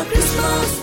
[0.00, 0.81] Christmas.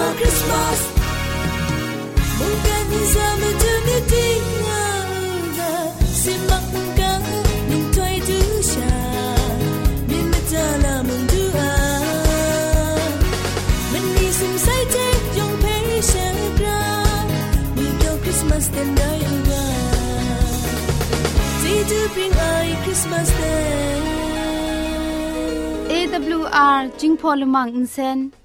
[0.00, 0.78] for Christmas.
[2.48, 3.50] Organiser me
[27.68, 28.39] Insen.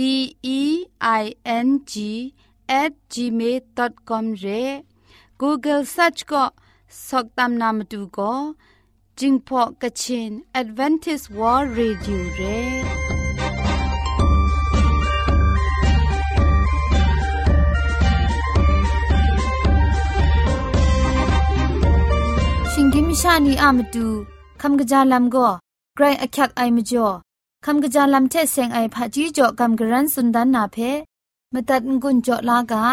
[0.00, 0.02] D
[0.42, 0.86] E
[1.22, 1.92] I N G
[2.80, 4.62] at gmail.com ရဲ
[5.40, 6.44] Google search ก็
[7.08, 8.32] สกตามนามดูก็
[9.18, 12.40] จิงพอกะชิน Advantage World Radio เร
[22.72, 24.08] ชิงกิมชานีอามดู
[27.66, 30.76] คำกระจายลำเทเซงไอผาจีจ่กคำกระรันสุนดานนาเพ
[31.52, 32.84] มตัดงุนจ่อลากา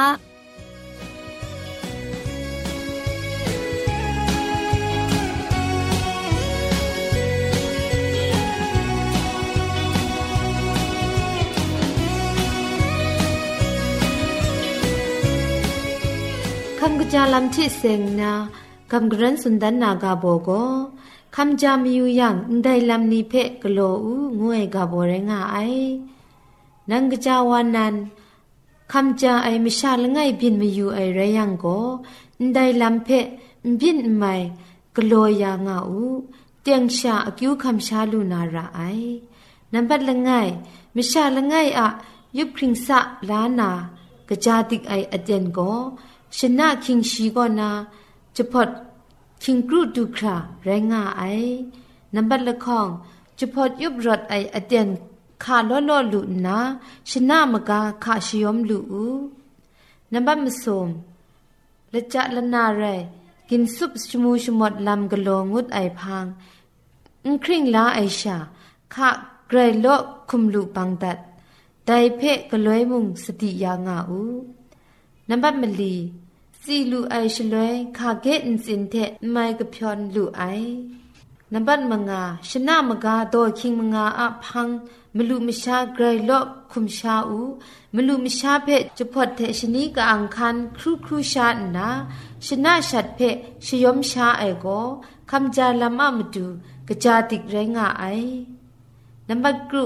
[16.80, 18.32] คำกระจายลำเทเซงนา
[18.92, 20.50] กำกรันสุนดานนากาโบโก
[21.37, 22.35] คำจามีอยู่ยัง
[22.65, 25.57] ได้ลำนี้เพะกโลอูงวยกาโบเรงาไอ
[26.91, 27.95] นังกะจาวันนั้น
[28.93, 31.67] คำจาไอมิชาลงไงบินมาอยู่ไอไรยังโก
[32.55, 33.27] ได้ลำเพะ
[33.81, 34.35] บินไม่
[34.97, 35.13] กโล
[35.43, 36.03] ยางาอู
[36.63, 38.81] เตียงชาอกิวคำชาลูนาราไอ
[39.73, 40.31] นับบัดละไง
[40.97, 41.89] มิชาละไงอะ
[42.39, 43.71] ยุบคริงสะลานา
[44.29, 45.59] กะจาติกไออเดนโก
[46.39, 47.71] ชนะคิงชีก็นา
[48.37, 48.69] จะพอด
[49.44, 51.24] คิงกรูดูคราแรงงาไอ
[52.16, 52.88] นับบัดละข้อง
[53.38, 54.88] จะพอดยุบรถไออเดน
[55.44, 56.58] ขาล้อล้อลุนา
[57.10, 59.06] ชนะมกาขาชยอมลุอู
[60.14, 60.88] นับบัดมสม
[61.94, 62.84] ละจะละนาเร
[63.50, 66.26] กินซุปชมูชมดลำกะโลงุดไอพัง
[67.26, 68.38] อุคริงลาไอชา
[68.94, 69.10] ขา
[69.48, 69.88] เกรโล
[70.30, 71.18] คุมลุปังดัด
[71.86, 74.22] ไดเพะกะลวยมุงสติยางาอู
[75.30, 75.94] นับบัดมลี
[76.67, 77.69] စီလူအိုင်ရှလွဲ
[77.99, 80.73] ခါကဲအင်စင်တဲ့မိုင်ကဖြွန်လူအိုင်
[81.53, 84.77] နံပါတ်မငါရှနမကားတော့ခင်မငါအဖန်း
[85.17, 87.51] မလူမရှာဂရိလော့ခုမရှာဦး
[87.95, 91.47] မလူမရှာဖက်ချဖွတ်တဲ့ရှနီကအန်ခန်ခရုခရုရှာ
[91.77, 91.89] နာ
[92.47, 94.87] ရှနရှတ်ဖက်ရှယုံရှာအိုင်ကို
[95.31, 96.47] คำจาลามะมดู
[96.89, 98.05] กะจาติกไรงาไอ
[99.29, 99.85] นัมบัดกรุ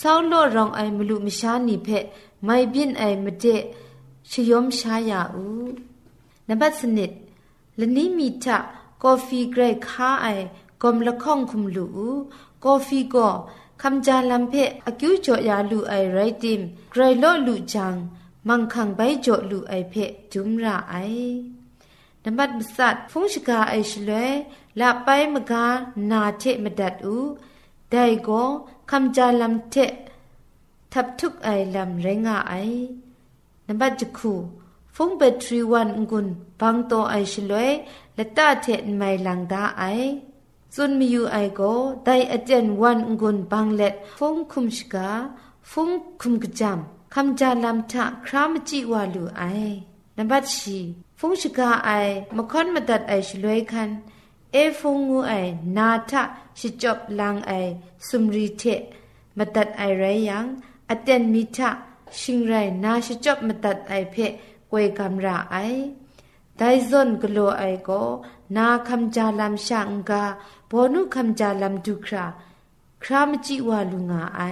[0.00, 1.88] ซาวโลรองไอมลุมชานีเพ
[2.44, 3.44] ไม่บินไอมเด
[4.30, 5.44] ชยมชายาอู
[6.49, 7.11] นบัดสนิด
[7.79, 8.57] ละนี้มีทะ
[9.03, 10.27] กาแฟเกรค้าไอ
[10.83, 11.87] กอมละข้องคุมลู
[12.63, 13.29] กาแฟก็
[13.81, 14.53] คำจาลัมเพ
[14.85, 16.61] อกิวจอยาลูไอไรติม
[16.91, 17.95] ไกรโลลูจัง
[18.47, 19.93] มังคังใบจอลูไอเพ
[20.33, 20.95] จุมระไอ
[22.23, 24.31] นับบัดมสัดฟงชกาไอชลวย
[24.79, 25.65] ละไปมกา
[26.11, 27.17] นาเทมดัดอู
[27.91, 28.41] ได้ก็
[28.89, 29.75] คำจาลัมเท
[30.93, 32.53] ทับทุกไอลำไรงาไอ
[33.67, 34.33] นับบัดจคู
[34.95, 36.27] ฟงเบทรีวันกุน
[36.59, 37.69] บังโตไอชิลวย
[38.15, 39.83] และตาเทนไมลังดาไอ
[40.75, 41.61] ซุนมีอยู่ไอโก
[42.05, 45.09] ไดอาจารย์วันกุนบังเล็ดฟงคุมชกา
[45.71, 45.89] ฟง
[46.21, 46.79] คุมกจาม
[47.13, 49.43] คำจาลำทะครามจิวาลูไอ
[50.17, 50.77] นับัดชี
[51.19, 51.89] ฟงชกาไอ
[52.35, 53.89] มะคอนมาตัดไอชิลวยคัน
[54.53, 55.33] เอฟงงูไอ
[55.77, 56.23] นาทะ
[56.59, 57.51] ชิจบลังไอ
[58.07, 58.63] สุมรีเท
[59.37, 60.45] มาตัดไอไรยัง
[60.89, 61.69] อาจนมิทะ
[62.19, 62.53] ชิงไร
[62.83, 64.31] นาชิจบมาตัดไอเพะ
[64.70, 65.56] กวยกำราไอ
[66.58, 67.90] ไดซอนกโลไอโก
[68.56, 70.22] นาคำจาลำช่างกา
[70.70, 72.24] บอนุคำจาลำดุครา
[73.02, 74.42] ครามจิวาลุงาไอ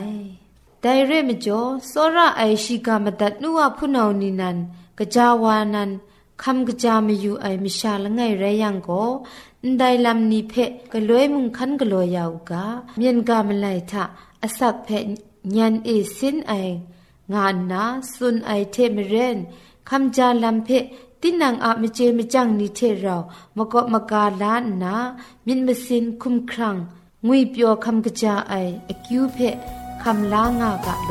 [0.82, 1.60] ไดเรมจ่อ
[1.90, 4.56] สระไอชิกามตัดนัวพุนาวนินัน
[4.98, 5.90] กจาวานัน
[6.42, 8.90] คำกจามอยู่ไอมิชาละไงไรยังโก
[9.78, 10.54] ไดลำนี้เพ
[10.92, 12.64] กลวยมุงคันกลัวยาวกา
[12.96, 14.04] เมียนกามไลทะ
[14.42, 14.88] อสักเพ
[15.56, 16.52] ญันเอสินไอ
[17.34, 17.82] งานนา
[18.14, 19.38] สุนไอเทมเรน
[19.88, 20.70] คำจาลัมเพ
[21.22, 23.16] ตินังอาเมเจมจังนิเทเรา
[23.56, 24.94] มกมกาลานนา
[25.46, 26.76] มินมสินคุมครัง
[27.26, 28.54] งุยเปียวคำกะจาไอ
[28.88, 29.38] อคิวเพ
[30.02, 31.10] คำลางากะโล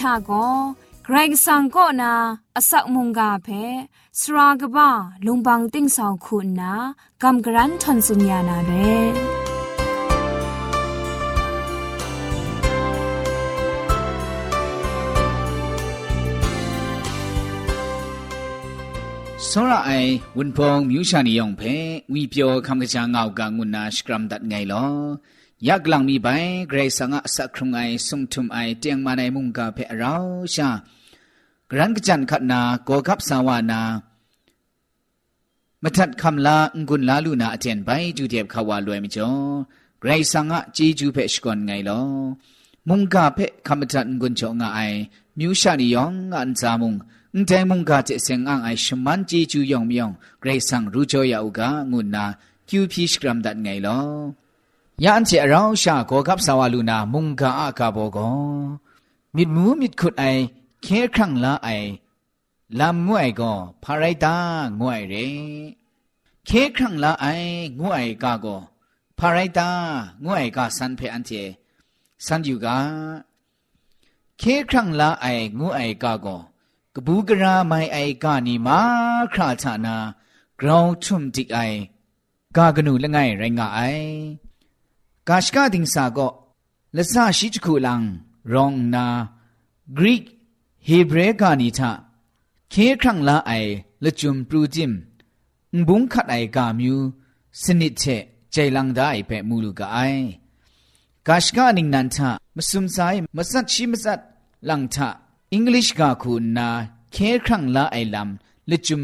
[0.00, 0.30] ชาโก
[1.04, 2.12] ไกรสังก็นา
[2.56, 3.48] อสักมุงกาเพ
[4.20, 4.90] สรากบ้า
[5.26, 6.72] ลุงบังติ้งสองคุณนา
[7.22, 8.72] กำกรันทนสุญญานาเร
[19.50, 21.74] စောရအိုင်ဝန်ဖုံမြူရှာနေယောင်ဖဲ
[22.12, 24.94] ဝီပြောခမ်ကချာငောက်ကငုနာစကရမ်ဒတ်ငိုင်လော
[25.67, 26.27] ยากลังมีใบ
[26.69, 30.15] เกรงสังะสักครุงไอสุงทุมไอเตียงมาในมุงกาเพเรา
[30.53, 30.69] ชา
[31.69, 33.81] กรันกจันขนาโกกับสาวานา
[35.83, 39.29] มทัดคำลาองุนลาลูนาเจนใบจูเดียบขาวาลวยมิจอ
[39.99, 41.99] เกรงสังะจีจูเพชกอนไงลอ
[42.89, 44.79] มุงกาเพคำทันกุนโจงไอ
[45.37, 46.93] มิวชานิยองอันจามุง
[47.33, 52.25] อุนงใจมุงกาเจเซงอังไอชมันจีจูยองมิยองเกรงสังรู้จอยาอุกางุนนา
[52.67, 53.99] คิวพีชกรัมดัดไงลอ
[55.03, 58.17] ยันเจเราชาโกกับสาวลูนามุงกาอากาโบก
[59.35, 60.23] มิดมูมิดขุดไอ
[60.83, 61.69] เคครั้งละไอ
[62.79, 63.53] ลำงวยก็
[63.83, 64.35] พาไรตา
[64.79, 65.13] งวยเร
[66.45, 67.25] เคครั้งละไอ
[67.79, 68.57] งวยกาก็
[69.17, 69.69] พาไรตา
[70.25, 71.31] งวยกาสันเพอันเจ
[72.25, 72.77] สันอยู่กา
[74.37, 75.25] เคครั้งละไอ
[75.59, 76.37] งวยกาก็
[76.95, 78.79] กบูกราไม่ไอกานีมา
[79.33, 79.95] คราชานา
[80.59, 81.59] กราวทุ่มติไอ
[82.57, 83.81] กากนูละไงไรงาไอ
[85.33, 86.29] กาชกาดิงสาก็
[86.97, 88.01] ละซาชิจคูลัง
[88.53, 89.05] รองนา
[89.97, 90.23] กรีก
[90.87, 91.91] ฮีเบรกานิทา
[92.69, 93.51] เคครั้งละไอ
[94.03, 94.91] ละจุมปรูจิม
[95.87, 96.97] บุงขัดไอกามิว
[97.63, 98.03] สนิทเช
[98.51, 99.97] ใจลังได้เปมูลูกไอ
[101.27, 102.97] กาชกาดิงนันทามสุมไซ
[103.37, 104.19] มสัดชิมสัด
[104.69, 105.09] ลังทา
[105.53, 106.67] อังกฤษกาคูนา
[107.11, 109.01] เคครั้งละไอลำละจุม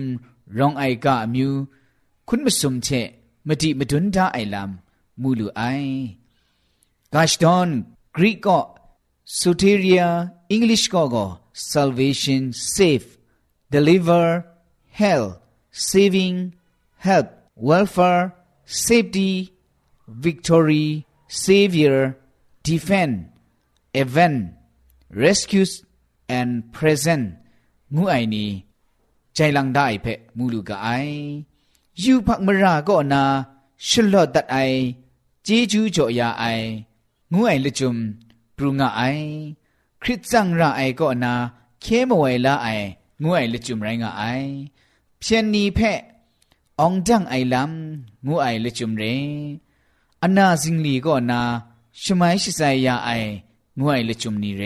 [0.58, 1.52] รองไอกามิว
[2.28, 2.88] คุณมสุมเช
[3.48, 4.87] มติมดุนดาไอลำ
[5.22, 5.62] มูลูไอ
[7.14, 7.70] กาชดอน
[8.18, 8.60] กรีกก็
[9.40, 10.08] soteria
[10.56, 11.26] english ก็ก็
[11.72, 12.42] salvation
[12.74, 13.08] save
[13.74, 14.26] deliver
[15.02, 15.28] help
[15.90, 16.38] saving
[17.08, 17.28] help
[17.70, 18.24] welfare
[18.86, 19.32] safety
[20.26, 20.88] victory
[21.46, 21.98] savior
[22.68, 23.14] defend
[24.04, 24.40] event
[25.24, 25.72] rescues
[26.38, 27.26] and present
[27.96, 28.50] งูไอนี้
[29.36, 30.88] ใจลังได้เพะมูลูกไอ
[32.04, 33.24] ยูพักมราก็นา
[33.88, 34.58] ชลอดตัดไอ
[35.50, 36.44] จีจูจ่อยาไอ
[37.34, 37.98] งูไอละจุม
[38.56, 39.02] ปรุงไอ
[40.02, 41.34] คริสจังระไอก็นา
[41.82, 42.68] เคมวยละไอ
[43.22, 44.24] งูไอละจุมไรงไอ
[45.20, 46.00] เพียนนีแพะ
[46.82, 49.04] องจังไอลำงูไอละจุมเร
[50.24, 51.40] อนาซิงลีก็นา
[52.02, 53.10] ชมัยชิไซยาไอ
[53.80, 54.64] งูไอละจุมนีเร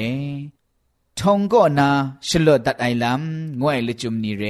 [1.20, 1.88] ทองก็นา
[2.28, 4.44] ชลอดัดไอลำงูไอละจุมนีเร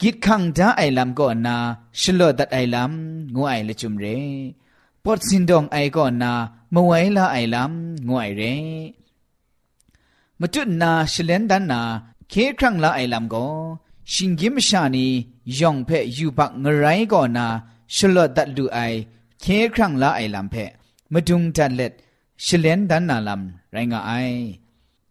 [0.00, 1.56] กิดขังดาไอลำก็นา
[2.00, 4.06] ชลอดัดไอลำงูไอละจุมเร
[5.04, 6.32] ปอดสินดองไอก็นา
[6.74, 8.42] มวยละไอลำงวยเร
[10.40, 11.80] มจุดนาชเลนดันนา
[12.28, 13.46] เคครั้งละไอลำก็
[14.12, 15.06] ชิงกิมชานี
[15.58, 17.46] ยองเพยูบักงไรก็นา
[17.94, 18.78] ชลอดัดดูไอ
[19.40, 19.44] เค
[19.74, 20.54] ครั้งละไอลำเพ
[21.12, 21.92] มดุงจันเล็ด
[22.46, 24.12] ชเลนดันนาลำไรงาไอ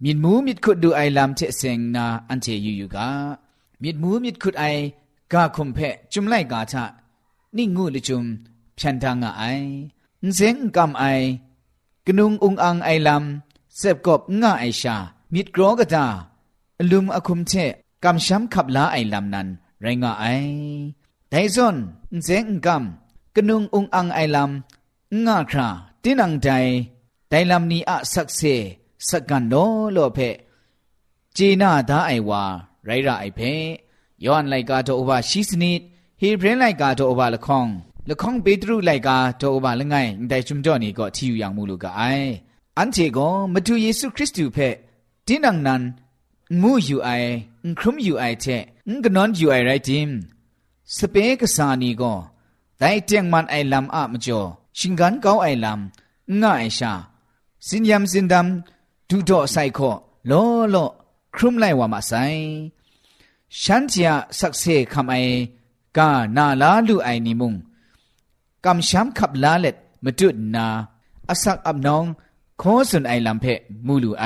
[0.03, 3.07] มิดมูมิดขุดดูไอลำเทเซงนาอันเจยูยูกา
[3.81, 4.65] มิดมูมิดขุดไอ
[5.31, 5.79] กาคุมเพ
[6.11, 6.83] จุมไลกาทะ
[7.55, 8.25] นี่งูลิจุม
[8.81, 9.43] ฉันทางไอ
[10.35, 11.03] เสียงกำไอ
[12.05, 14.95] กนุงอุงอังไอลำเสบกบง่ายชา
[15.33, 16.05] มิดกรอกตา
[16.91, 17.53] ลุมอคุมเช
[18.03, 19.47] กำช้ำขับลาไอลำนั้น
[19.81, 20.25] ไรงาไอ
[21.29, 21.75] ไดซอน
[22.23, 25.69] เสียงกำกนุงอุงอังไอลำง่าครา
[26.03, 26.47] ตินังใจ
[27.29, 28.41] ไดลำนี้อะสักเส
[29.07, 29.53] สกันโน
[29.93, 30.19] โลเพ
[31.37, 32.43] จีน่าดาไอวา
[32.85, 33.39] ไรระไอเพ
[34.25, 35.81] ย้อนไลกาโตอบาชิสนิด
[36.21, 37.67] ฮีเพรนไลกาโตอบาละคอง
[38.09, 39.95] ละคงเปตรุไลกาโตอบาละไง
[40.29, 42.01] ไดชุมจ่อนี่ก็ที่อยู่อย่างมูลูกาไอ
[42.77, 44.69] อันเจก็มาดูเยซูคริสต์อยู่เพ่
[45.27, 45.81] ดินังนั้น
[46.61, 47.09] มูอยู่ไอ
[47.79, 48.45] ครุมอยู่ไอเท
[49.03, 50.09] กนอนอยู่ไอไรจิม
[50.95, 52.13] สเปกสานีก็
[52.79, 54.41] ไดเตียงมันไอลำอะมจ่อ
[54.77, 56.93] ชิงกันเกาไอลำง่ายชา
[57.67, 59.91] สินยำสินดำดูดอไซคอ
[60.27, 60.31] โล
[60.71, 60.75] โล
[61.35, 62.13] ครุมไลว่ามาไซ
[63.61, 65.15] ฉันเจียสักเซคำไอ
[65.97, 67.53] กานาลาลูไอนิมุง
[68.65, 70.67] กำช้ำขับลาเล็ดมาจุดนา
[71.29, 72.05] อสักอับน้อง
[72.61, 73.45] ขอส่วนไอลำเพ
[73.87, 74.25] มูลูไอ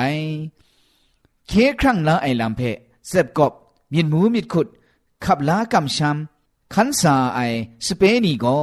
[1.47, 2.61] เคครั้งลาไอลำเพ
[3.07, 3.53] เสบกบ
[3.93, 4.67] มีนหมูมีดขุด
[5.23, 7.39] ขับลากำช้ำขันสาไอ
[7.85, 8.59] สเปนีก็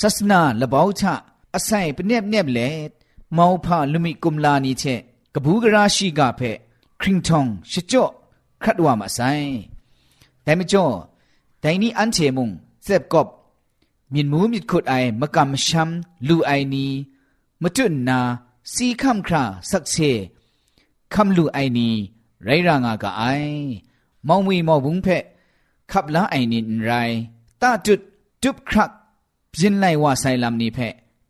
[0.00, 1.14] ศาสนาละเบาชะ
[1.54, 2.90] อาศัยเป็นเนบเนบเล็ด
[3.34, 4.84] เมาผาลุมิกุมลานีเช
[5.34, 6.40] กบูกราชีกาเพ
[7.00, 8.04] คริงทองชจ่อ
[8.62, 9.20] ครัดว่ามาไซ
[10.42, 10.84] แต่ไม่จ่อ
[11.60, 12.50] แต่นี้อันเชมุง
[12.84, 13.26] เสบกบ
[14.14, 16.86] มินมูมิดขุดไอมะกำช้ำลูไอนี
[17.62, 18.18] มะจุนนา
[18.72, 19.94] สีคำคราสักเช
[21.14, 21.88] คำลูไอนี
[22.44, 23.22] ไรรางากะไอ
[24.26, 25.08] มองวีมอบุงเพ
[25.90, 26.90] ขับละไอนินไร
[27.62, 28.00] ตาจุด
[28.42, 28.90] จุบครัก
[29.52, 30.78] พินไลว่าไซลำนี้เพ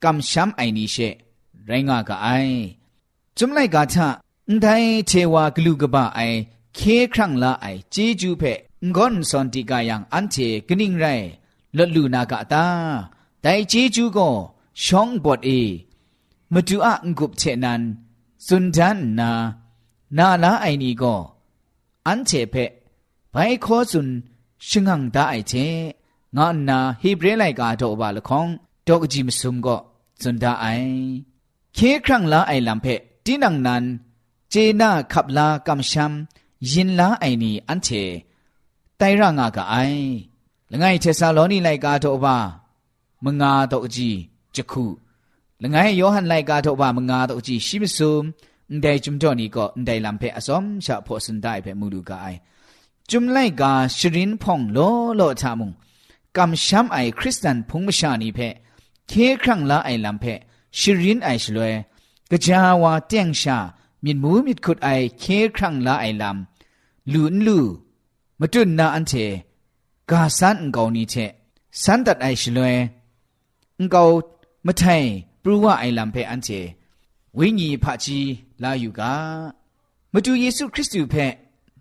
[0.04, 0.96] กำช้ำไอนีเช
[1.66, 2.28] ไรงากะไอ
[3.38, 4.08] จุมไลกาชะ
[4.62, 6.20] ได้เทวากลูกบะไอ
[6.74, 6.80] เค
[7.12, 8.42] ครั้งละไอเจจูเพ
[8.94, 10.36] งอนสอนติกายังอันเท
[10.68, 11.06] กนิ่งไร
[11.77, 12.65] ลดลูนากะตา
[13.41, 14.30] แต่เจจูก็
[14.84, 15.49] ช่องบทเอ
[16.54, 17.82] มาดูอะงกุบเชนัน
[18.47, 19.30] สุนทันนา
[20.17, 21.15] นาลาไอนีก็
[22.08, 22.56] อันเทเพ
[23.32, 24.08] ไปขอสุน
[24.67, 25.54] ชิงังตาไอเช
[26.38, 28.47] งานนาฮีบรไลกาโตบาลคอง
[28.88, 29.77] ดอกจิมซุมก็
[30.21, 30.65] สุนดาไอ
[31.73, 32.88] เคครั้งละไอลำเพ
[33.25, 33.84] ตินังนัน
[34.49, 36.12] เจนาขับลากำชัม
[36.71, 37.89] ยินลาไอนีอันเท
[38.97, 39.75] ไตร่างากะไอ
[40.71, 42.38] ละไงเทซาโลนีไลกาโตบา
[43.25, 44.10] มงาโตจี
[44.56, 44.86] จักขุ
[45.62, 48.23] ละไงโยฮันไลกาโตบามงาโตจีชิมซุม
[48.73, 52.27] န်ဒဲจุมจ่อนี่ก็န်ဒဲลำเพอสอมชะพอสุนได้เพมูลูกาไอ
[53.10, 54.80] จุมไลกาชรินพ่องโล
[55.15, 55.71] โลทามุง
[56.38, 58.39] กำช้ำไอคริสตันพุงมชานีเพ
[59.08, 60.25] เคครั้งละไอลำเพ
[60.80, 61.73] ชรินไอชลวย
[62.32, 63.58] กะจาวาเตียงชา
[64.04, 65.23] มินมูมิดขุดไอเค
[65.56, 67.60] ครั้งละไอลำลูนลู
[68.39, 69.13] มาจุนนาอันเท
[70.11, 71.14] กาสันเกานี้เช
[71.83, 72.75] สันตัดไอชลวย
[73.90, 74.03] เกา
[74.64, 74.83] ไม่ใท
[75.42, 76.49] ปรูว่าไอลำเพออันเจ
[77.38, 78.21] วิญีพระจี
[78.62, 79.14] ลาอยู่กา
[80.12, 81.14] มาดูเยซูคริสต์เพ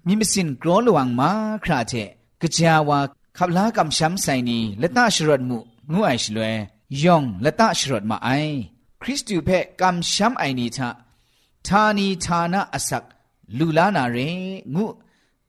[0.07, 1.29] มีมิสินกรอลวังมา
[1.63, 1.93] คราเท
[2.41, 2.99] กจาวา
[3.37, 5.57] ขับลากำช้ำใสนีและตาชรดมุ
[5.91, 6.55] งูไอชลวย
[7.03, 8.29] ยองและตาชรดมาไอ
[9.01, 9.49] คริสต์เพ
[9.81, 10.89] กำช้ำไอนีทะ
[11.67, 13.03] ทานีทานะอสัก
[13.57, 14.17] ลูลานาเร
[14.75, 14.85] งู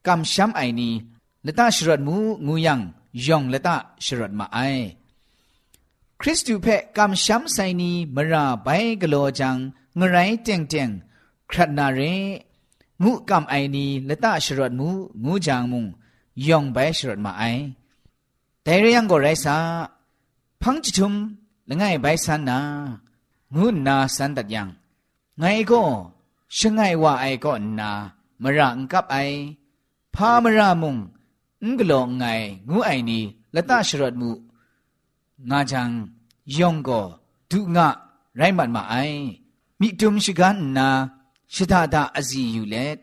[0.06, 0.90] กำช้ำไอนี
[1.46, 2.80] ละตาชรดมูงูยัง
[3.26, 4.58] ยองละตาชรดมาไอ
[6.20, 8.68] คริสตูเพกำช้ำไซนีมราไป
[9.00, 9.56] กโลจัง
[9.98, 10.90] งไรเจงเจง
[11.50, 12.00] ครัดนาเร
[13.02, 14.88] งูกำไอนีละตาชรดมู
[15.24, 15.84] งูจางมุง
[16.48, 17.42] ยองไปชรดมาไอ
[18.62, 19.56] แต่เรื่องก็ไรซา
[20.62, 21.14] พังจิตุม
[21.68, 22.58] ละไงไปสันนา
[23.54, 24.68] งูนาสันตัดยัง
[25.38, 25.82] ไงก็
[26.56, 27.90] ช่างไงว่าไอก็นา
[28.42, 29.16] มรังกับไอ
[30.14, 30.96] พามรามุง
[31.64, 32.24] งกลองไง
[32.68, 33.20] งูไอนี
[33.54, 34.30] ละตาชรดมู
[35.50, 35.90] งาจัง
[36.56, 37.00] ยองก็
[37.50, 37.88] ดุงะ
[38.36, 38.94] ไรมันมาไอ
[39.80, 40.88] มิตุมชิกันนา
[41.54, 42.98] ชิดาดาอซีอยู่เล็ด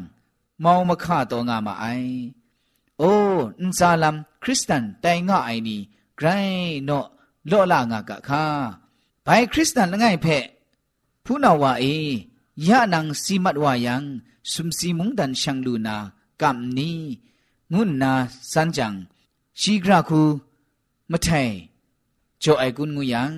[0.63, 1.85] มองมาฆ่าตัวงามาไอ
[2.99, 3.11] โอ้
[3.59, 5.79] อินซาลัมคริสตันแต่งง่าไอนี่
[6.17, 6.27] ไกร
[6.85, 6.89] โน
[7.47, 8.43] โลลางากะคา
[9.23, 10.45] ไปคริสตันละไงเพะ
[11.23, 11.85] ผู้นาวาเอ
[12.67, 14.03] ยะนังสีมัดวายัง
[14.51, 15.97] สุมสีมุงดันชังลูนา
[16.41, 16.91] กัมนี
[17.73, 18.11] งุนนา
[18.51, 18.93] สันจัง
[19.59, 20.21] ชีกราคู
[21.11, 21.27] มะไท
[22.39, 23.33] โจไอกุนงูยัง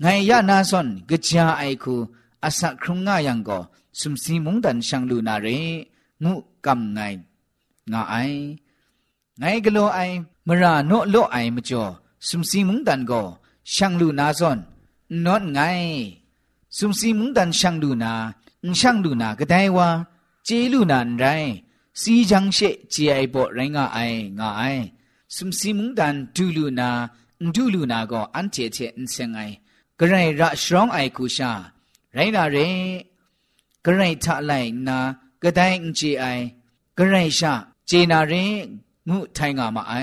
[0.00, 1.94] ไงยะนาซอนกะจาไอคู
[2.43, 3.59] อาศักครุงงายังก็
[3.99, 5.47] สุมสีมุงดันชังลูนาเร
[6.23, 6.33] งู
[6.65, 6.99] กัมไง
[7.91, 8.15] งาไอ
[9.39, 9.99] ไงกะโลไอ
[10.47, 11.83] มราโนโลไอมจ่อ
[12.27, 13.21] สุมสีมุงดันก็
[13.73, 14.59] ช่างลูนาซอน
[15.25, 15.59] นอนไง
[16.77, 18.13] สุมสีมุงดันช่างลูนา
[18.79, 19.87] ช่างลูนาก็ได้ว่า
[20.45, 21.25] เจลูนานไร
[22.01, 22.59] สีจังเช
[22.91, 23.99] เจไอบ่ไรงาไอ
[24.39, 24.61] งาไอ
[25.35, 26.89] สุมสีมุงดันดูลูนา
[27.55, 29.39] ดูลูนาก็อันเจเจอินเซงไอ
[29.99, 31.51] กระไรระชรองไอคูชา
[32.18, 32.58] ไรนาเร
[33.84, 34.52] กระไรทะไล
[34.88, 34.98] นา
[35.42, 36.24] กระไดอินเจไอ
[36.98, 37.52] กระไรชา
[37.86, 38.32] เจนาเร
[39.08, 39.94] งุไทงามาไอ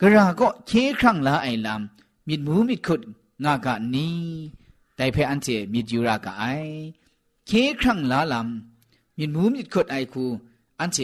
[0.00, 0.70] กระก็เค
[1.00, 3.00] ครั้งละไอลำมิดมูมิดขุด
[3.44, 4.18] งากะนี้
[4.96, 6.44] แต่เพออันเจมิดยูรากะไอ
[7.46, 10.24] เคครั้งละลำมิดมูมิดขุดไอคู
[10.80, 10.98] อันเจ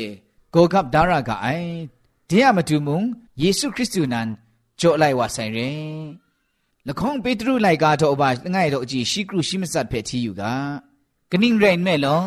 [0.53, 1.49] โกกับดารากะไอ
[2.27, 3.03] เดียมาดูมุง
[3.39, 4.29] เยซูคริสต์นั้น
[4.79, 5.59] โจไลว่าใส่เร
[6.89, 10.55] ละข้องเปตรูไลกาโตอบาง่ายโตจีชิกรูชิมสัตเพทีอยู่กา
[11.31, 12.19] กนิ่งเรนแม่ลอ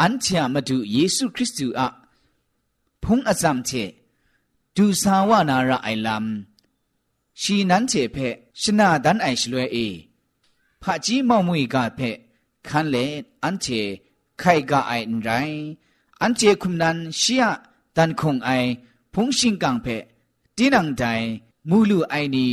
[0.00, 1.88] อันเชียมาดูเยซูคริสต์อะ
[3.02, 3.70] พุงอสัมเช
[4.76, 6.24] ดูสาวนาระไอลัม
[7.40, 8.16] ชีนั้นเชเพ
[8.62, 9.76] ชนะดันไอชลวยเอ
[10.82, 12.00] พระจีมอมุยกาเพ
[12.68, 12.96] คันเล
[13.44, 13.66] อันเช
[14.38, 15.30] ไข่กาไออันไร
[16.22, 17.44] อันเจคุมนันเชีย
[17.96, 18.50] ดันคงไอ
[19.14, 19.86] พุงชิงกังเพ
[20.56, 21.02] ตีนังใจ
[21.68, 22.48] มูลูไอนี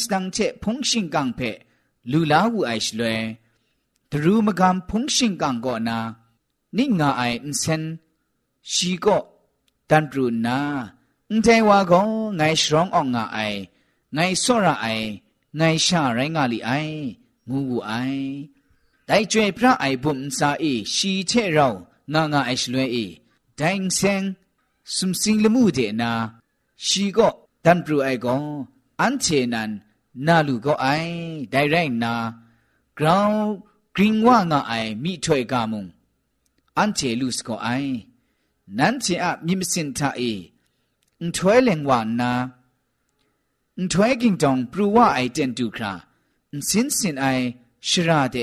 [0.00, 1.58] စတန်ချေဖုန်ရှင်ကန်ဖက်
[2.10, 3.16] လူလာဝူအိုင်ရှလွဲ
[4.10, 5.98] ဒရူမကမ်ဖုန်ရှင်ကန်ကိုနာ
[6.76, 7.82] นิ่งงาไออินเซน
[8.72, 9.18] ชีก็
[9.90, 10.58] ดันปรูนา
[11.32, 12.04] န်တဲဝါကော
[12.38, 13.60] ငိုင်ရှရောင်းအောင်ငါအိုင်
[14.16, 15.08] ငိုင်စော့ရအိုင်
[15.58, 16.96] ငိုင်ရှာရိုင်းငါလီအိုင်
[17.48, 18.28] ငူငူအိုင်
[19.08, 21.72] တိုင်ကျွေပြအိုင်ဘုံစာအေရှီချေရော
[22.12, 23.04] ငါငါအိုင်ရှလွဲအေ
[23.58, 24.22] ဒိုင်ဆန်
[24.95, 26.11] สุมสิงละมูเดนา
[26.85, 27.29] ชีก็
[27.65, 28.35] ดันปรูไอก็
[28.99, 29.71] อันเชนัน
[30.27, 30.87] นาลูก็ไอ
[31.51, 32.13] ได้ไรนา
[32.97, 33.31] กราว
[33.95, 34.73] กริงว่างไอ
[35.03, 35.85] มีถวยกามุง
[36.77, 37.69] อันเชลูสก็ไอ
[38.77, 40.21] นั้นเชอะมีมสินทาเอ
[41.21, 42.31] อุถวยเลงวานนา
[43.79, 45.93] อุถวยกิงจองปรูว่าไอเจนดูครา
[46.53, 47.25] อุสินสินไอ
[47.87, 48.37] ชราเด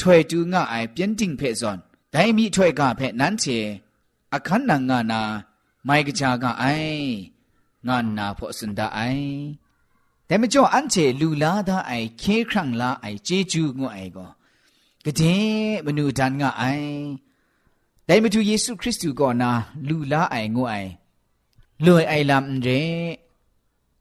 [0.00, 1.78] ถวยดูงไอเปียนติงเพซอน
[2.10, 3.44] ได้มีถวยกาเพนั้นเช
[4.34, 5.22] အခန်းနာငါနာ
[5.86, 6.86] mi thwe ka phe nan che akhan na nga na mai ga cha ga ai
[7.86, 9.18] nga na pho sun da ai
[10.28, 14.26] แต่ไม่จ่ออันเจลูลาดาไอเคครั้งลาไอเจจูงไอก็
[15.04, 15.22] กะเด
[15.84, 16.64] มนูดันงะไอ
[18.04, 19.50] แต่ไม่ถูเยซูคริสต์ก็นา
[19.88, 20.74] ลูลาไองไอ
[21.86, 22.68] ลวยไอลำเร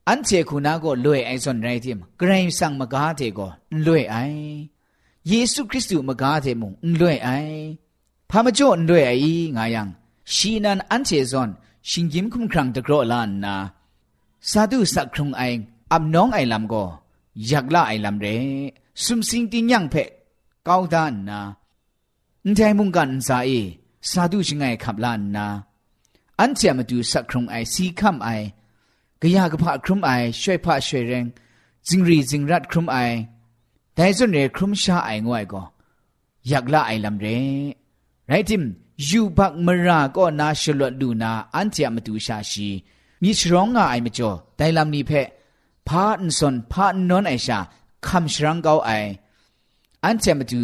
[0.07, 3.47] อันเจคุณาก็ลวยไอส่วนไรทิมกรสั่งมากาเทก็
[3.85, 4.15] ลวยไอ
[5.27, 7.29] เยซูคริสต์มากาเทมุงลวยไอ
[8.29, 9.11] พามาจ่อลวยไอ
[9.57, 9.87] งายัง
[10.33, 11.49] ชีนันอันเจซอน
[11.89, 13.55] ชิงยิมคุมครั้งตะกรอลานนา
[14.49, 15.41] สาธุสักครุงไอ
[15.91, 16.83] อับน้องไอลำก็
[17.47, 18.27] อยากละไอลำเร
[19.03, 20.09] สุมสิงติยังเพะ
[20.67, 21.39] ก้าวดานนา
[22.55, 23.51] ใจมุงกันสาเอ
[24.09, 25.45] สาธุชิงไอขับลานนา
[26.39, 28.29] อันเจียมาดูสักครุงไอสีคำไอ
[29.21, 30.11] กะยากะพะครุมไอ
[30.41, 31.25] ช่วยพะช่วยแรง
[31.87, 32.97] จิงรีจิงรัดครุมไอ
[33.95, 35.63] แต่ส่วนเรครุมชาไองวยก็
[36.47, 37.27] อยากละไอลำเร
[38.27, 38.63] ไรทิม
[39.05, 42.69] ယူဘတ်မရာကောနာရှလတ်လူနာအန်တီယမတူရှာရှိ
[43.21, 45.27] မိရှရောင်းငါအိုင်မကျော်ဒိုင်လမ်နီဖက်
[45.87, 47.57] ဖာအန်ဆွန်ဖာနွန်အိုင်ရှာ
[48.05, 49.09] ခမ်ရှရန်ကောက်အိုင်
[50.03, 50.61] အန်တီယမတူ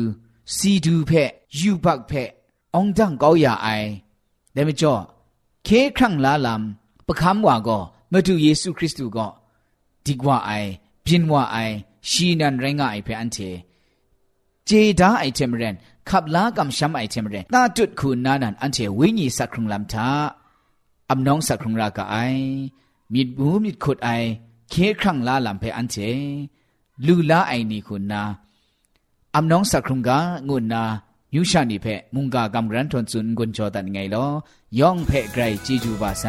[0.56, 2.30] စီဒူဖက်ယူဘတ်ဖက်
[2.74, 3.88] အောင်ဒန်ကောက်ရအိုင်
[4.56, 5.02] ဒဲမကျော်
[5.67, 6.63] ခေခန့်လာလမ်
[7.08, 9.32] ပခမ်ဝါကောမတူယေရှုခရစ်တုကော
[10.06, 10.69] ဒီကွာအိုင်
[11.06, 11.76] ပြင်းဝအိုင်
[12.10, 13.50] ရှီနန်ရင်ငါအိုင်ဖက်အန်တီ
[14.67, 15.76] ဂျေဒါအိုင်တမရန်
[16.10, 20.10] ขับลากำช้ำไอเทมเรนตาจุดคุณนานันอันเทวิญญสักครุงลำทา
[21.10, 22.16] อำน้องสักครุงรากไอ
[23.13, 24.10] มิดบูมิดขุดไอ
[24.70, 25.98] เคครั้งลาลำเพอันเจ
[27.06, 28.22] ลูลาไอนี่คุณนา
[29.36, 30.84] อำน้องสักครุงกางุนนา
[31.36, 36.26] ยูชานีเพมุงกากำรันทนซุนกุนจอตันไงลอย่องเพไกรจีจูบาไซ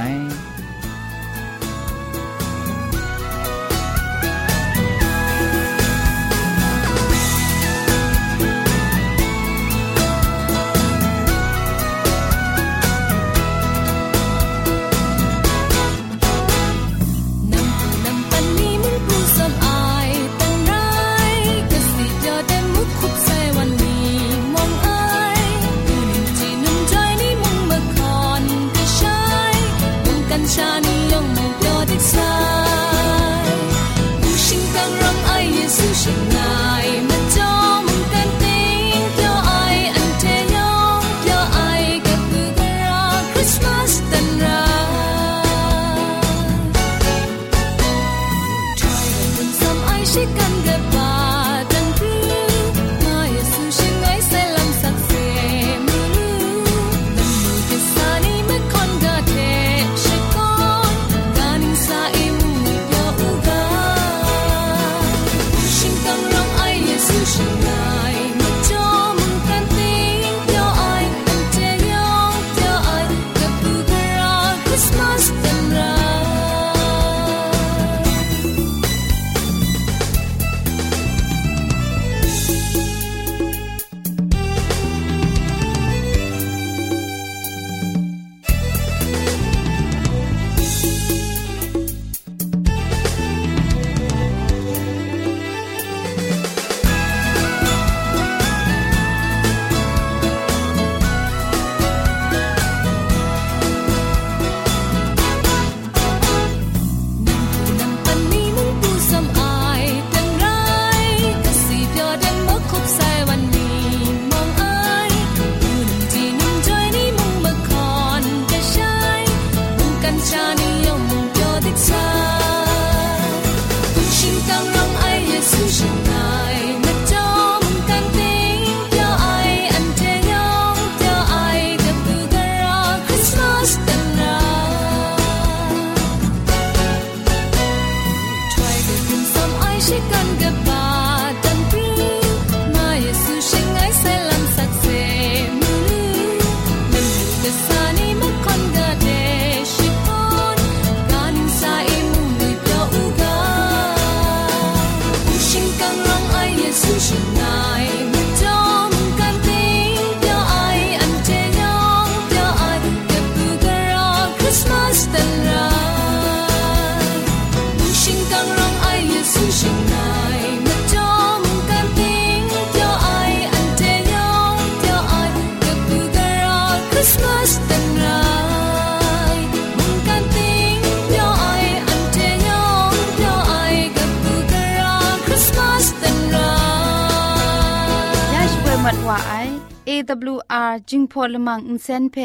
[190.88, 192.16] จิงพอลมังอินเซนเพ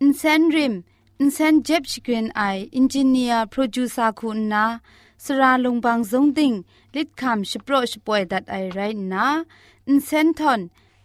[0.00, 0.74] อินเซนริม
[1.20, 2.42] อินเซนเจ็บชกรีนไอ
[2.76, 4.64] อินจิเนียร์โปรดิวซาคุณนา
[5.24, 6.52] สราลงบางซงติง
[6.94, 8.78] ลิดคำชโปรชป่วยดัดไอไร
[9.12, 9.26] นะ
[9.88, 10.60] อินเซนทอน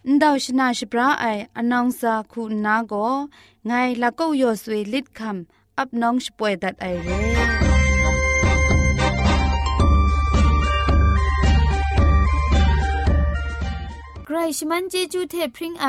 [0.06, 2.94] อินดาวชนาชปราไออนองซาคุณนาโก
[3.66, 7.08] ไงละก็ยอสวยลิดคำอับน้องชป่วยดัดไอเร
[14.24, 15.88] ใครชมันเจจูเทพริงไอ